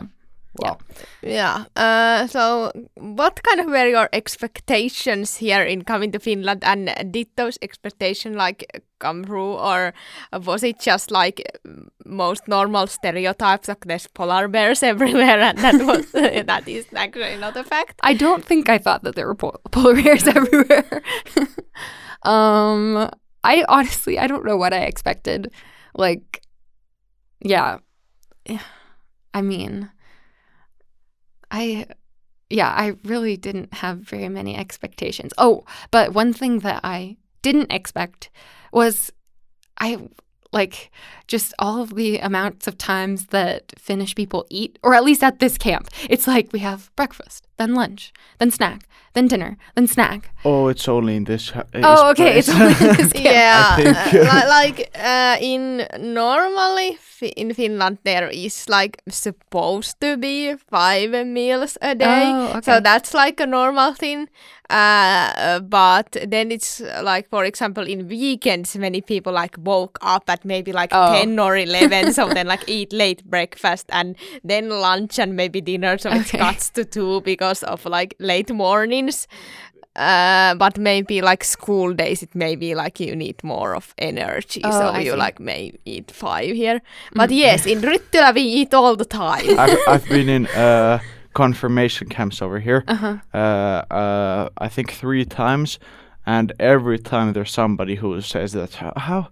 Wow. 0.59 0.77
Yeah. 1.23 1.65
Uh, 1.77 2.27
so, 2.27 2.73
what 2.97 3.43
kind 3.43 3.61
of 3.61 3.67
were 3.67 3.87
your 3.89 4.09
expectations 4.13 5.37
here 5.37 5.63
in 5.63 5.83
coming 5.83 6.13
to 6.13 6.19
Finland, 6.19 6.63
and 6.63 6.91
did 7.11 7.29
those 7.37 7.59
expectations 7.63 8.37
like 8.37 8.85
come 8.99 9.25
true, 9.25 9.55
or 9.55 9.95
was 10.45 10.63
it 10.63 10.79
just 10.79 11.11
like 11.11 11.41
most 12.05 12.49
normal 12.49 12.87
stereotypes, 12.87 13.69
like 13.69 13.85
there's 13.87 14.07
polar 14.09 14.47
bears 14.47 14.83
everywhere, 14.93 15.41
and 15.41 15.59
that 15.59 15.87
was 15.87 16.11
that 16.47 16.69
is 16.69 16.87
actually 16.95 17.37
not 17.39 17.57
a 17.57 17.65
fact? 17.65 18.01
I 18.03 18.13
don't 18.13 18.45
think 18.45 18.69
I 18.69 18.77
thought 18.79 19.05
that 19.05 19.15
there 19.15 19.27
were 19.27 19.35
pol- 19.35 19.61
polar 19.71 19.95
bears 19.95 20.29
everywhere. 20.37 21.03
um, 22.25 23.09
I 23.43 23.65
honestly, 23.69 24.19
I 24.19 24.27
don't 24.27 24.45
know 24.45 24.59
what 24.59 24.75
I 24.75 24.85
expected. 24.85 25.51
Like, 25.95 26.43
yeah, 27.41 27.79
I 29.35 29.43
mean, 29.43 29.91
I, 31.53 31.87
yeah, 32.51 32.69
I 32.69 32.97
really 33.05 33.37
didn't 33.37 33.75
have 33.75 33.99
very 33.99 34.29
many 34.29 34.57
expectations. 34.57 35.33
Oh, 35.39 35.65
but 35.93 36.13
one 36.13 36.33
thing 36.33 36.61
that 36.61 36.81
I 36.83 37.19
didn't 37.43 37.71
expect 37.71 38.31
was 38.73 39.13
I 39.79 39.99
like 40.53 40.91
just 41.29 41.55
all 41.59 41.83
of 41.83 41.95
the 41.95 42.19
amounts 42.19 42.67
of 42.67 42.77
times 42.77 43.27
that 43.29 43.73
Finnish 43.79 44.15
people 44.15 44.47
eat, 44.51 44.79
or 44.83 44.95
at 44.95 45.05
least 45.05 45.23
at 45.23 45.39
this 45.39 45.57
camp. 45.57 45.89
It's 46.11 46.27
like 46.27 46.53
we 46.53 46.59
have 46.61 46.91
breakfast, 46.95 47.47
then 47.63 47.75
lunch, 47.75 48.13
then 48.39 48.51
snack, 48.51 48.81
then 49.15 49.29
dinner, 49.29 49.57
then 49.75 49.87
snack. 49.87 50.31
Oh, 50.45 50.69
it's 50.71 50.89
only 50.89 51.15
in 51.17 51.25
this. 51.25 51.53
Uh, 51.57 51.63
Oh, 51.85 52.11
okay, 52.11 52.39
it's 52.39 52.49
only 52.49 52.75
in 52.81 52.97
this 53.01 53.13
camp. 53.13 53.25
Yeah, 53.25 53.77
I 54.33 54.43
uh, 54.45 54.49
like 54.59 54.79
uh, 54.95 55.37
in 55.41 55.87
normally 55.99 56.97
fi- 57.01 57.35
in 57.37 57.55
Finland 57.55 57.99
there 58.05 58.29
is 58.33 58.69
like 58.69 58.95
supposed 59.09 60.01
to 60.01 60.17
be 60.17 60.55
five 60.71 61.27
meals 61.27 61.79
a 61.83 61.95
day, 61.95 62.25
Oh, 62.33 62.49
okay. 62.57 62.61
so 62.63 62.81
that's 62.81 63.15
like 63.15 63.41
a 63.43 63.47
normal 63.47 63.95
thing. 63.95 64.29
Uh, 64.71 65.61
but 65.61 66.17
then 66.29 66.51
it's 66.51 66.81
like, 67.03 67.29
for 67.29 67.45
example, 67.45 67.87
in 67.87 68.09
weekends, 68.09 68.75
many 68.79 69.03
people 69.03 69.33
like 69.33 69.55
woke 69.59 69.99
up 70.01 70.25
at 70.31 70.45
maybe 70.45 70.73
like 70.73 70.89
Oh. 70.95 71.13
ten 71.13 71.39
or 71.39 71.57
eleven, 71.59 72.13
so 72.13 72.29
then 72.29 72.47
like 72.55 72.65
eat 72.67 72.91
late 72.93 73.23
breakfast 73.25 73.87
and 73.91 74.17
then 74.43 74.71
lunch 74.71 75.19
and 75.19 75.37
maybe 75.37 75.61
dinner, 75.61 75.99
so 75.99 76.09
it 76.11 76.21
Okay. 76.23 76.39
cuts 76.39 76.71
to 76.71 76.85
two 76.87 77.21
because 77.21 77.52
of 77.63 77.85
like 77.85 78.15
late 78.19 78.53
mornings. 78.55 79.27
Uh, 79.95 80.55
but 80.55 80.79
maybe 80.79 81.21
like 81.21 81.45
school 81.45 81.93
days, 81.93 82.23
it 82.23 82.35
may 82.35 82.57
be 82.57 82.75
like 82.75 82.99
you 82.99 83.15
need 83.15 83.45
more 83.45 83.75
of 83.77 83.95
energy, 83.99 84.63
Oh, 84.65 84.71
so 84.71 84.87
I 84.87 85.01
you 85.01 85.11
see. 85.11 85.17
like 85.17 85.39
may 85.39 85.75
eat 85.85 86.11
five 86.11 86.57
here. 86.57 86.81
But 87.15 87.31
yes, 87.31 87.67
in 87.67 87.83
Ryttylä 87.83 88.33
we 88.35 88.41
eat 88.41 88.73
all 88.73 88.97
the 88.97 89.05
time. 89.05 89.59
I've, 89.59 89.79
I've 89.87 90.09
been 90.09 90.29
in 90.31 90.47
uh, 90.47 90.99
confirmation 91.35 92.09
camps 92.09 92.41
over 92.41 92.59
here. 92.59 92.85
Uh-huh. 92.89 93.19
Uh, 93.35 93.37
uh, 93.95 94.49
I 94.57 94.69
think 94.69 94.93
three 94.93 95.27
times, 95.27 95.79
and 96.25 96.53
every 96.59 96.99
time 96.99 97.35
there's 97.35 97.53
somebody 97.53 97.97
who 97.97 98.19
says 98.23 98.53
that 98.53 98.75
how. 98.97 99.29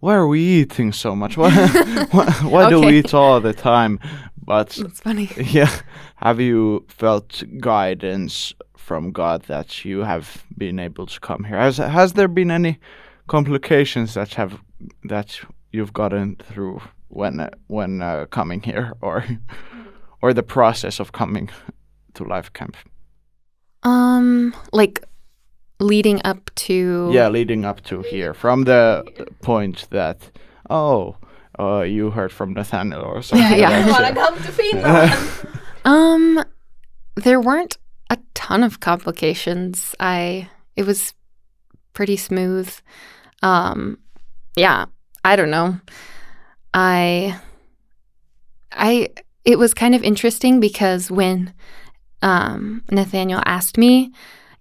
Why 0.00 0.14
are 0.16 0.26
we 0.26 0.40
eating 0.40 0.92
so 0.92 1.14
much? 1.16 1.36
Why, 1.38 1.50
why, 2.10 2.26
why 2.42 2.68
do 2.68 2.80
we 2.80 2.98
eat 2.98 3.14
all 3.14 3.40
the 3.40 3.54
time? 3.54 3.98
But 4.46 4.70
That's 4.70 5.00
funny. 5.00 5.30
yeah, 5.36 5.70
have 6.16 6.40
you 6.40 6.84
felt 6.88 7.42
guidance 7.60 8.54
from 8.76 9.12
God 9.12 9.42
that 9.44 9.84
you 9.84 10.00
have 10.00 10.44
been 10.56 10.78
able 10.78 11.06
to 11.06 11.20
come 11.20 11.44
here? 11.44 11.58
Has 11.58 11.78
has 11.78 12.12
there 12.12 12.28
been 12.28 12.50
any 12.50 12.78
complications 13.26 14.14
that 14.14 14.34
have 14.34 14.60
that 15.04 15.40
you've 15.72 15.92
gotten 15.92 16.36
through 16.36 16.82
when 17.08 17.40
uh, 17.40 17.50
when 17.68 18.02
uh, 18.02 18.26
coming 18.26 18.60
here, 18.60 18.92
or 19.00 19.24
or 20.22 20.34
the 20.34 20.42
process 20.42 21.00
of 21.00 21.12
coming 21.12 21.50
to 22.14 22.24
life 22.24 22.52
camp? 22.52 22.76
Um, 23.82 24.54
like 24.72 25.02
leading 25.80 26.20
up 26.24 26.50
to 26.54 27.10
Yeah, 27.12 27.28
leading 27.28 27.64
up 27.64 27.80
to 27.82 28.02
here, 28.02 28.34
from 28.34 28.64
the 28.64 29.04
point 29.40 29.86
that 29.90 30.30
oh, 30.70 31.16
uh, 31.58 31.80
you 31.82 32.10
heard 32.10 32.32
from 32.32 32.52
Nathaniel 32.54 33.02
or 33.02 33.22
something. 33.28 33.58
Yeah. 33.58 33.86
like 33.86 33.92
Wanna 33.92 34.14
come 34.14 34.36
to 34.36 34.52
Finland? 34.52 35.12
Um, 35.86 36.42
there 37.14 37.38
weren't 37.40 37.76
a 38.08 38.16
ton 38.32 38.62
of 38.62 38.80
complications. 38.80 39.94
I 40.00 40.48
it 40.76 40.86
was 40.86 41.12
pretty 41.92 42.16
smooth. 42.16 42.72
Um, 43.42 43.98
yeah, 44.56 44.86
I 45.24 45.36
don't 45.36 45.50
know. 45.50 45.78
I 46.72 47.38
I 48.72 49.10
it 49.44 49.58
was 49.58 49.74
kind 49.74 49.94
of 49.94 50.02
interesting 50.02 50.58
because 50.58 51.10
when 51.10 51.52
um 52.22 52.82
Nathaniel 52.90 53.42
asked 53.44 53.76
me, 53.76 54.10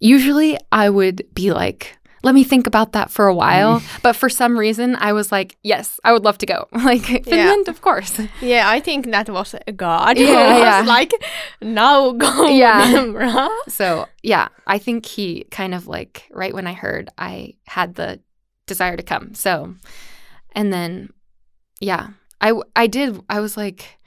usually 0.01 0.57
I 0.73 0.89
would 0.89 1.23
be 1.33 1.53
like 1.53 1.97
let 2.23 2.33
me 2.33 2.43
think 2.45 2.65
about 2.65 2.93
that 2.93 3.11
for 3.11 3.27
a 3.27 3.35
while. 3.35 3.79
Mm. 3.79 3.83
But 4.01 4.15
for 4.15 4.29
some 4.29 4.57
reason, 4.57 4.95
I 4.95 5.13
was 5.13 5.31
like, 5.31 5.57
yes, 5.61 5.99
I 6.03 6.13
would 6.13 6.23
love 6.23 6.37
to 6.39 6.45
go. 6.45 6.67
Like, 6.83 7.05
Finland, 7.25 7.67
of 7.67 7.81
course. 7.81 8.19
yeah, 8.41 8.69
I 8.69 8.79
think 8.79 9.11
that 9.11 9.29
was 9.29 9.55
a 9.67 9.71
God. 9.71 10.17
Yeah, 10.17 10.53
was 10.53 10.59
yeah. 10.59 10.83
like, 10.85 11.13
now 11.61 12.11
go. 12.11 12.47
Yeah. 12.47 13.49
So 13.67 14.07
yeah, 14.21 14.47
I 14.67 14.79
think 14.79 15.05
he 15.05 15.45
kind 15.51 15.73
of 15.73 15.87
like 15.87 16.27
right 16.31 16.53
when 16.53 16.67
I 16.67 16.73
heard, 16.73 17.09
I 17.17 17.55
had 17.67 17.95
the 17.95 18.19
desire 18.65 18.97
to 18.97 19.03
come. 19.03 19.33
So, 19.33 19.75
and 20.53 20.71
then 20.73 21.09
yeah, 21.79 22.09
I 22.41 22.53
I 22.75 22.87
did. 22.87 23.21
I 23.29 23.39
was 23.39 23.57
like 23.57 23.97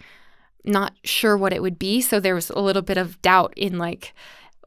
not 0.64 0.92
sure 1.05 1.37
what 1.37 1.52
it 1.52 1.62
would 1.62 1.79
be, 1.79 2.00
so 2.00 2.20
there 2.20 2.35
was 2.35 2.50
a 2.50 2.61
little 2.61 2.83
bit 2.83 2.98
of 2.98 3.20
doubt 3.22 3.55
in 3.57 3.79
like 3.79 4.14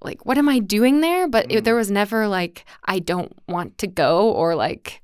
like 0.01 0.25
what 0.25 0.37
am 0.37 0.49
I 0.49 0.59
doing 0.59 1.01
there? 1.01 1.27
But 1.27 1.51
it, 1.51 1.63
there 1.63 1.75
was 1.75 1.89
never 1.91 2.27
like 2.27 2.65
I 2.85 2.99
don't 2.99 3.33
want 3.47 3.77
to 3.79 3.87
go 3.87 4.31
or 4.31 4.55
like 4.55 5.01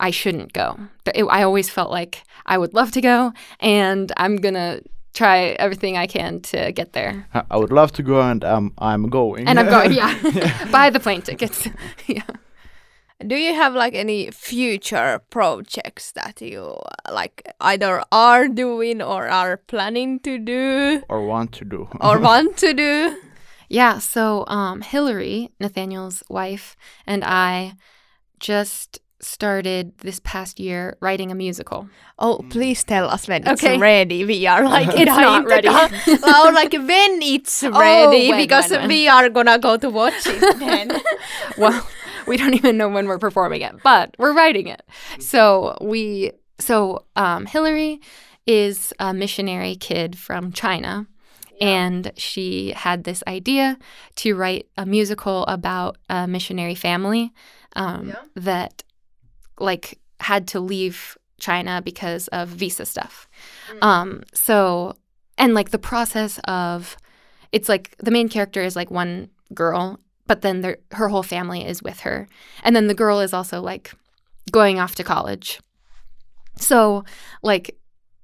I 0.00 0.10
shouldn't 0.10 0.52
go. 0.52 0.78
But 1.04 1.16
it, 1.16 1.24
I 1.24 1.42
always 1.42 1.68
felt 1.70 1.90
like 1.90 2.24
I 2.46 2.58
would 2.58 2.74
love 2.74 2.90
to 2.92 3.00
go, 3.00 3.32
and 3.60 4.10
I'm 4.16 4.36
gonna 4.36 4.80
try 5.14 5.54
everything 5.58 5.96
I 5.96 6.06
can 6.06 6.40
to 6.40 6.72
get 6.72 6.92
there. 6.92 7.26
I- 7.34 7.44
I 7.50 7.56
would 7.58 7.70
love 7.72 7.92
to 7.92 8.02
go, 8.02 8.20
and 8.20 8.42
um, 8.44 8.72
I'm 8.78 9.08
going. 9.10 9.46
And 9.46 9.58
I'm 9.60 9.66
going, 9.68 9.92
yeah. 9.92 10.14
Buy 10.72 10.90
the 10.90 10.98
plane 11.00 11.22
tickets. 11.22 11.68
yeah. 12.06 12.22
Do 13.24 13.36
you 13.36 13.54
have 13.54 13.74
like 13.74 13.94
any 13.94 14.32
future 14.32 15.20
projects 15.30 16.10
that 16.12 16.40
you 16.40 16.62
uh, 17.06 17.12
like 17.14 17.46
either 17.60 18.02
are 18.10 18.48
doing 18.48 19.00
or 19.00 19.28
are 19.28 19.58
planning 19.58 20.18
to 20.20 20.38
do 20.38 21.02
or 21.08 21.24
want 21.24 21.52
to 21.52 21.64
do. 21.64 21.86
or 22.00 22.18
want 22.18 22.56
to 22.56 22.72
do? 22.74 23.16
Yeah. 23.72 23.98
So 23.98 24.44
um, 24.48 24.82
Hillary, 24.82 25.48
Nathaniel's 25.58 26.22
wife, 26.28 26.76
and 27.06 27.24
I 27.24 27.74
just 28.38 29.00
started 29.20 29.96
this 29.98 30.20
past 30.24 30.58
year 30.60 30.96
writing 31.00 31.30
a 31.30 31.34
musical. 31.34 31.88
Oh, 32.18 32.44
please 32.50 32.82
tell 32.84 33.08
us 33.08 33.28
when 33.28 33.46
Okay. 33.48 33.74
it's 33.74 33.80
ready. 33.80 34.24
We 34.24 34.46
are 34.46 34.64
like 34.76 34.88
It's 34.98 35.06
not 35.06 35.46
ready. 35.46 35.68
go- 35.68 35.88
or 36.48 36.52
like 36.52 36.72
when 36.74 37.22
it's 37.22 37.62
ready 37.86 38.28
when, 38.28 38.38
because 38.42 38.70
when, 38.70 38.80
when. 38.80 38.88
we 38.88 39.08
are 39.08 39.28
gonna 39.30 39.58
go 39.58 39.76
to 39.78 39.88
watch 39.88 40.26
it 40.26 40.58
then. 40.58 40.90
well, 41.56 41.86
we 42.26 42.36
don't 42.36 42.54
even 42.54 42.76
know 42.76 42.88
when 42.88 43.06
we're 43.06 43.18
performing 43.18 43.62
it, 43.62 43.74
but 43.82 44.14
we're 44.18 44.34
writing 44.34 44.66
it. 44.66 44.82
So 45.20 45.78
we, 45.80 46.32
so 46.58 47.06
um, 47.16 47.46
Hillary 47.46 48.00
is 48.46 48.92
a 48.98 49.14
missionary 49.14 49.76
kid 49.76 50.18
from 50.18 50.52
China. 50.52 51.06
And 51.62 52.12
she 52.16 52.72
had 52.72 53.04
this 53.04 53.22
idea 53.26 53.78
to 54.16 54.34
write 54.34 54.66
a 54.76 54.84
musical 54.84 55.44
about 55.46 55.96
a 56.08 56.26
missionary 56.26 56.74
family 56.74 57.32
um, 57.76 58.08
Yeah. 58.08 58.14
that, 58.34 58.82
like, 59.58 59.98
had 60.20 60.46
to 60.48 60.60
leave 60.60 61.16
China 61.40 61.82
because 61.82 62.28
of 62.28 62.48
visa 62.48 62.84
stuff. 62.86 63.28
Um, 63.80 64.22
so, 64.32 64.94
and 65.38 65.54
like 65.54 65.70
the 65.70 65.78
process 65.78 66.38
of, 66.46 66.96
it's 67.50 67.68
like 67.68 67.96
the 67.98 68.10
main 68.12 68.28
character 68.28 68.62
is 68.62 68.76
like 68.76 68.90
one 68.90 69.28
girl, 69.52 69.98
but 70.26 70.42
then 70.42 70.76
her 70.92 71.08
whole 71.08 71.24
family 71.24 71.66
is 71.66 71.82
with 71.82 72.00
her. 72.00 72.28
And 72.62 72.76
then 72.76 72.86
the 72.86 72.94
girl 72.94 73.20
is 73.20 73.32
also 73.32 73.60
like 73.60 73.92
going 74.52 74.78
off 74.78 74.94
to 74.96 75.04
college. 75.04 75.60
So, 76.56 77.04
like, 77.42 77.76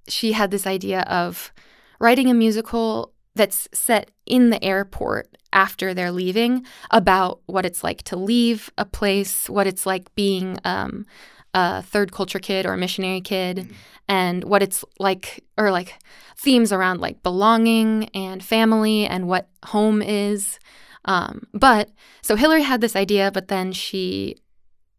she 0.07 0.33
had 0.33 0.51
this 0.51 0.67
idea 0.67 1.01
of 1.03 1.53
writing 1.99 2.31
a 2.31 2.35
musical 2.35 3.13
that's 3.39 3.69
set 3.73 4.11
in 4.27 4.51
the 4.51 4.63
airport 4.63 5.35
after 5.53 5.95
they're 5.95 6.13
leaving 6.13 6.67
about 6.91 7.41
what 7.47 7.65
it's 7.65 7.83
like 7.83 8.03
to 8.03 8.17
leave 8.17 8.71
a 8.77 8.85
place, 8.85 9.49
what 9.49 9.67
it's 9.67 9.87
like 9.87 10.15
being 10.15 10.59
um, 10.65 11.07
a 11.55 11.83
third 11.83 12.13
culture 12.13 12.39
kid 12.39 12.67
or 12.67 12.75
a 12.75 12.77
missionary 12.77 13.23
kid, 13.23 13.73
and 14.07 14.45
what 14.45 14.63
it's 14.63 14.85
like, 14.99 15.43
or 15.57 15.71
like 15.71 15.99
themes 16.37 16.73
around 16.73 17.01
like 17.01 17.23
belonging 17.23 18.11
and 18.15 18.45
family 18.45 19.07
and 19.07 19.27
what 19.27 19.49
home 19.65 20.03
is. 20.03 20.59
Um, 21.07 21.47
but 21.55 21.91
so 22.21 22.37
Hillary 22.37 22.63
had 22.63 22.83
this 22.83 22.97
idea, 22.97 23.31
but 23.33 23.49
then 23.49 23.73
she 23.73 24.37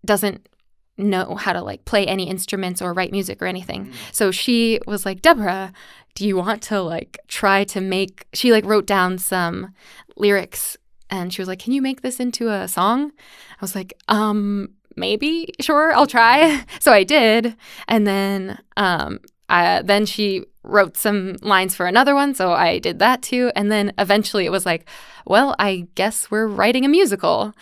doesn't 0.03 0.49
know 0.97 1.35
how 1.35 1.53
to 1.53 1.61
like 1.61 1.85
play 1.85 2.05
any 2.05 2.27
instruments 2.29 2.81
or 2.81 2.93
write 2.93 3.11
music 3.11 3.41
or 3.41 3.45
anything. 3.45 3.91
So 4.11 4.31
she 4.31 4.79
was 4.85 5.05
like, 5.05 5.21
Deborah, 5.21 5.71
do 6.15 6.27
you 6.27 6.35
want 6.35 6.61
to 6.63 6.81
like 6.81 7.19
try 7.27 7.63
to 7.65 7.81
make 7.81 8.27
she 8.33 8.51
like 8.51 8.65
wrote 8.65 8.85
down 8.85 9.17
some 9.17 9.73
lyrics 10.15 10.77
and 11.09 11.33
she 11.33 11.41
was 11.41 11.47
like 11.47 11.59
can 11.59 11.73
you 11.73 11.81
make 11.81 12.01
this 12.01 12.19
into 12.19 12.49
a 12.49 12.67
song? 12.67 13.11
I 13.51 13.61
was 13.61 13.75
like 13.75 13.93
um 14.07 14.69
maybe 14.95 15.53
sure 15.61 15.93
i'll 15.93 16.07
try. 16.07 16.63
So 16.79 16.91
i 16.91 17.03
did. 17.03 17.55
And 17.87 18.05
then 18.05 18.59
um 18.77 19.19
I, 19.51 19.81
then 19.81 20.05
she 20.05 20.43
wrote 20.61 20.95
some 20.95 21.37
lines 21.41 21.73
for 21.73 21.87
another 21.87 22.13
one 22.13 22.35
so 22.35 22.51
i 22.51 22.79
did 22.79 22.99
that 22.99 23.21
too. 23.21 23.51
And 23.55 23.71
then 23.71 23.93
eventually 23.97 24.45
it 24.45 24.51
was 24.51 24.65
like 24.65 24.87
well 25.25 25.55
i 25.59 25.87
guess 25.95 26.29
we're 26.31 26.47
writing 26.47 26.85
a 26.85 26.89
musical. 26.89 27.53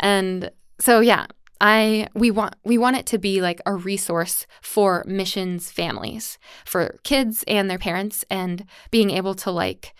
And 0.00 0.50
so 0.80 1.00
yeah 1.00 1.26
I 1.60 2.08
we 2.14 2.30
want 2.30 2.56
we 2.64 2.78
want 2.78 2.96
it 2.96 3.06
to 3.06 3.18
be 3.18 3.40
like 3.40 3.60
a 3.64 3.74
resource 3.74 4.46
for 4.60 5.04
missions 5.06 5.70
families, 5.70 6.38
for 6.64 6.96
kids 7.04 7.44
and 7.46 7.70
their 7.70 7.78
parents, 7.78 8.24
and 8.30 8.66
being 8.90 9.10
able 9.10 9.34
to 9.36 9.50
like 9.50 9.94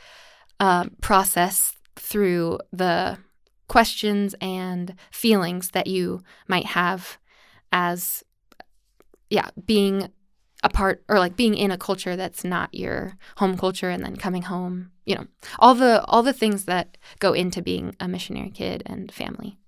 uh, 0.61 0.87
process 1.01 1.75
through 1.97 2.59
the 2.73 3.19
questions 3.69 4.35
and 4.40 4.95
feelings 5.11 5.71
that 5.71 5.87
you 5.87 6.23
might 6.49 6.67
have 6.67 7.19
as 7.73 8.23
yeah 9.31 9.49
being 9.67 10.11
a 10.62 10.69
part 10.69 11.03
or 11.09 11.19
like 11.19 11.37
being 11.37 11.55
in 11.55 11.71
a 11.71 11.79
culture 11.79 12.17
that's 12.17 12.45
not 12.45 12.75
your 12.75 13.17
home 13.37 13.57
culture 13.57 13.90
and 13.90 14.05
then 14.05 14.17
coming 14.17 14.43
home 14.43 14.90
you 15.05 15.14
know 15.14 15.27
all 15.59 15.75
the 15.75 16.05
all 16.05 16.23
the 16.23 16.33
things 16.33 16.67
that 16.67 16.97
go 17.19 17.33
into 17.33 17.62
being 17.62 17.95
a 18.01 18.09
missionary 18.09 18.51
kid 18.51 18.83
and 18.87 19.12
family 19.12 19.59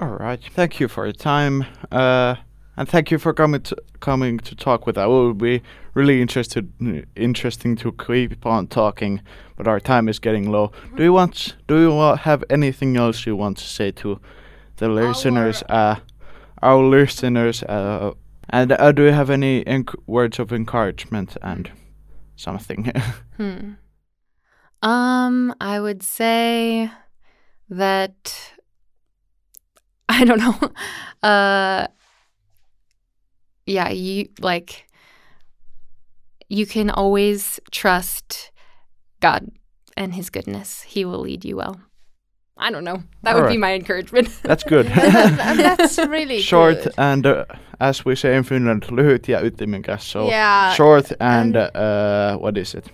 All 0.00 0.16
right. 0.16 0.40
Thank 0.52 0.80
you 0.80 0.88
for 0.88 1.06
your 1.06 1.12
time. 1.12 1.64
Uh, 1.90 2.36
and 2.76 2.88
thank 2.88 3.10
you 3.10 3.18
for 3.18 3.32
coming 3.34 3.60
to 3.62 3.76
coming 4.00 4.38
to 4.38 4.54
talk 4.54 4.86
with 4.86 4.96
us. 4.96 5.04
It 5.04 5.08
will 5.08 5.34
be 5.34 5.62
really 5.94 6.22
interested 6.22 6.72
interesting 7.16 7.76
to 7.76 7.92
keep 7.92 8.46
on 8.46 8.68
talking, 8.68 9.20
but 9.56 9.66
our 9.66 9.80
time 9.80 10.08
is 10.08 10.18
getting 10.18 10.50
low. 10.50 10.72
Do 10.96 11.02
you 11.02 11.12
want 11.12 11.56
do 11.68 11.78
you 11.78 11.94
wa- 11.94 12.16
have 12.16 12.44
anything 12.48 12.96
else 12.96 13.26
you 13.26 13.36
want 13.36 13.58
to 13.58 13.64
say 13.64 13.90
to 13.92 14.20
the 14.76 14.88
listeners? 14.88 15.62
Uh, 15.68 15.96
our 16.62 16.82
listeners. 16.82 17.62
Uh, 17.64 18.12
and 18.48 18.72
uh, 18.72 18.92
do 18.92 19.04
you 19.04 19.12
have 19.12 19.30
any 19.30 19.64
words 20.06 20.38
of 20.38 20.52
encouragement 20.52 21.36
and 21.42 21.70
something? 22.36 22.92
Hmm. 23.36 23.72
Um, 24.82 25.54
I 25.62 25.80
would 25.80 26.02
say 26.02 26.90
that 27.70 28.52
I 30.20 30.24
don't 30.24 30.38
know. 30.38 30.54
Uh 31.22 31.86
yeah, 33.66 33.90
you 33.90 34.28
like 34.40 34.86
you 36.48 36.64
can 36.66 36.88
always 36.90 37.60
trust 37.70 38.50
God 39.20 39.50
and 39.98 40.14
his 40.14 40.30
goodness. 40.30 40.82
He 40.82 41.04
will 41.04 41.20
lead 41.20 41.44
you 41.44 41.56
well. 41.56 41.78
I 42.56 42.70
don't 42.70 42.84
know. 42.84 43.02
That 43.22 43.36
would 43.36 43.48
be 43.48 43.58
my 43.58 43.74
encouragement. 43.74 44.28
That's 44.42 44.64
good. 44.64 44.86
And 44.86 45.58
that's 45.60 45.98
really 46.08 46.40
Short 46.40 46.82
good. 46.82 46.94
and 46.98 47.26
uh, 47.26 47.44
as 47.80 48.04
we 48.04 48.14
say 48.16 48.34
in 48.36 48.44
Finland, 48.44 48.82
lyhyt 48.90 49.28
ja 49.28 49.40
ytimekäs. 49.40 50.02
So 50.02 50.28
yeah. 50.28 50.72
short 50.74 51.12
and 51.20 51.56
and- 51.56 51.76
uh, 51.76 52.36
what 52.38 52.56
is 52.56 52.74
it? 52.74 52.86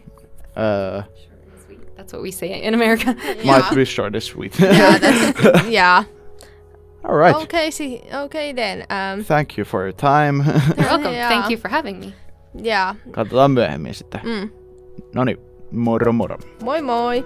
Uh, 0.57 1.03
short 1.03 1.43
and 1.43 1.61
sweet. 1.67 1.97
That's 1.97 2.13
what 2.13 2.23
we 2.23 2.31
say 2.33 2.63
in 2.63 2.75
America. 2.75 3.15
might 3.45 3.75
be 3.75 3.85
short 3.85 4.15
and 4.15 4.23
sweet. 4.23 4.59
yeah, 4.61 4.99
that's, 4.99 5.69
yeah. 5.69 6.05
All 7.09 7.17
right. 7.17 7.37
Okay, 7.37 7.71
see, 7.71 8.03
okay 8.25 8.53
then. 8.53 8.85
Um, 8.91 9.25
Thank 9.25 9.57
you 9.59 9.65
for 9.65 9.83
your 9.85 9.93
time. 9.93 10.43
You're 10.77 10.87
welcome. 10.89 11.13
Yeah. 11.13 11.29
Thank 11.29 11.51
you 11.51 11.57
for 11.57 11.69
having 11.69 12.01
me. 12.01 12.13
yeah. 12.63 12.95
Katsotaan 13.11 13.51
myöhemmin 13.51 13.95
sitten. 13.95 14.21
Mm. 14.25 14.51
No 15.15 15.25
niin, 15.25 15.39
moro 15.71 16.13
moro. 16.13 16.39
Moi 16.63 16.81
moi. 16.83 17.25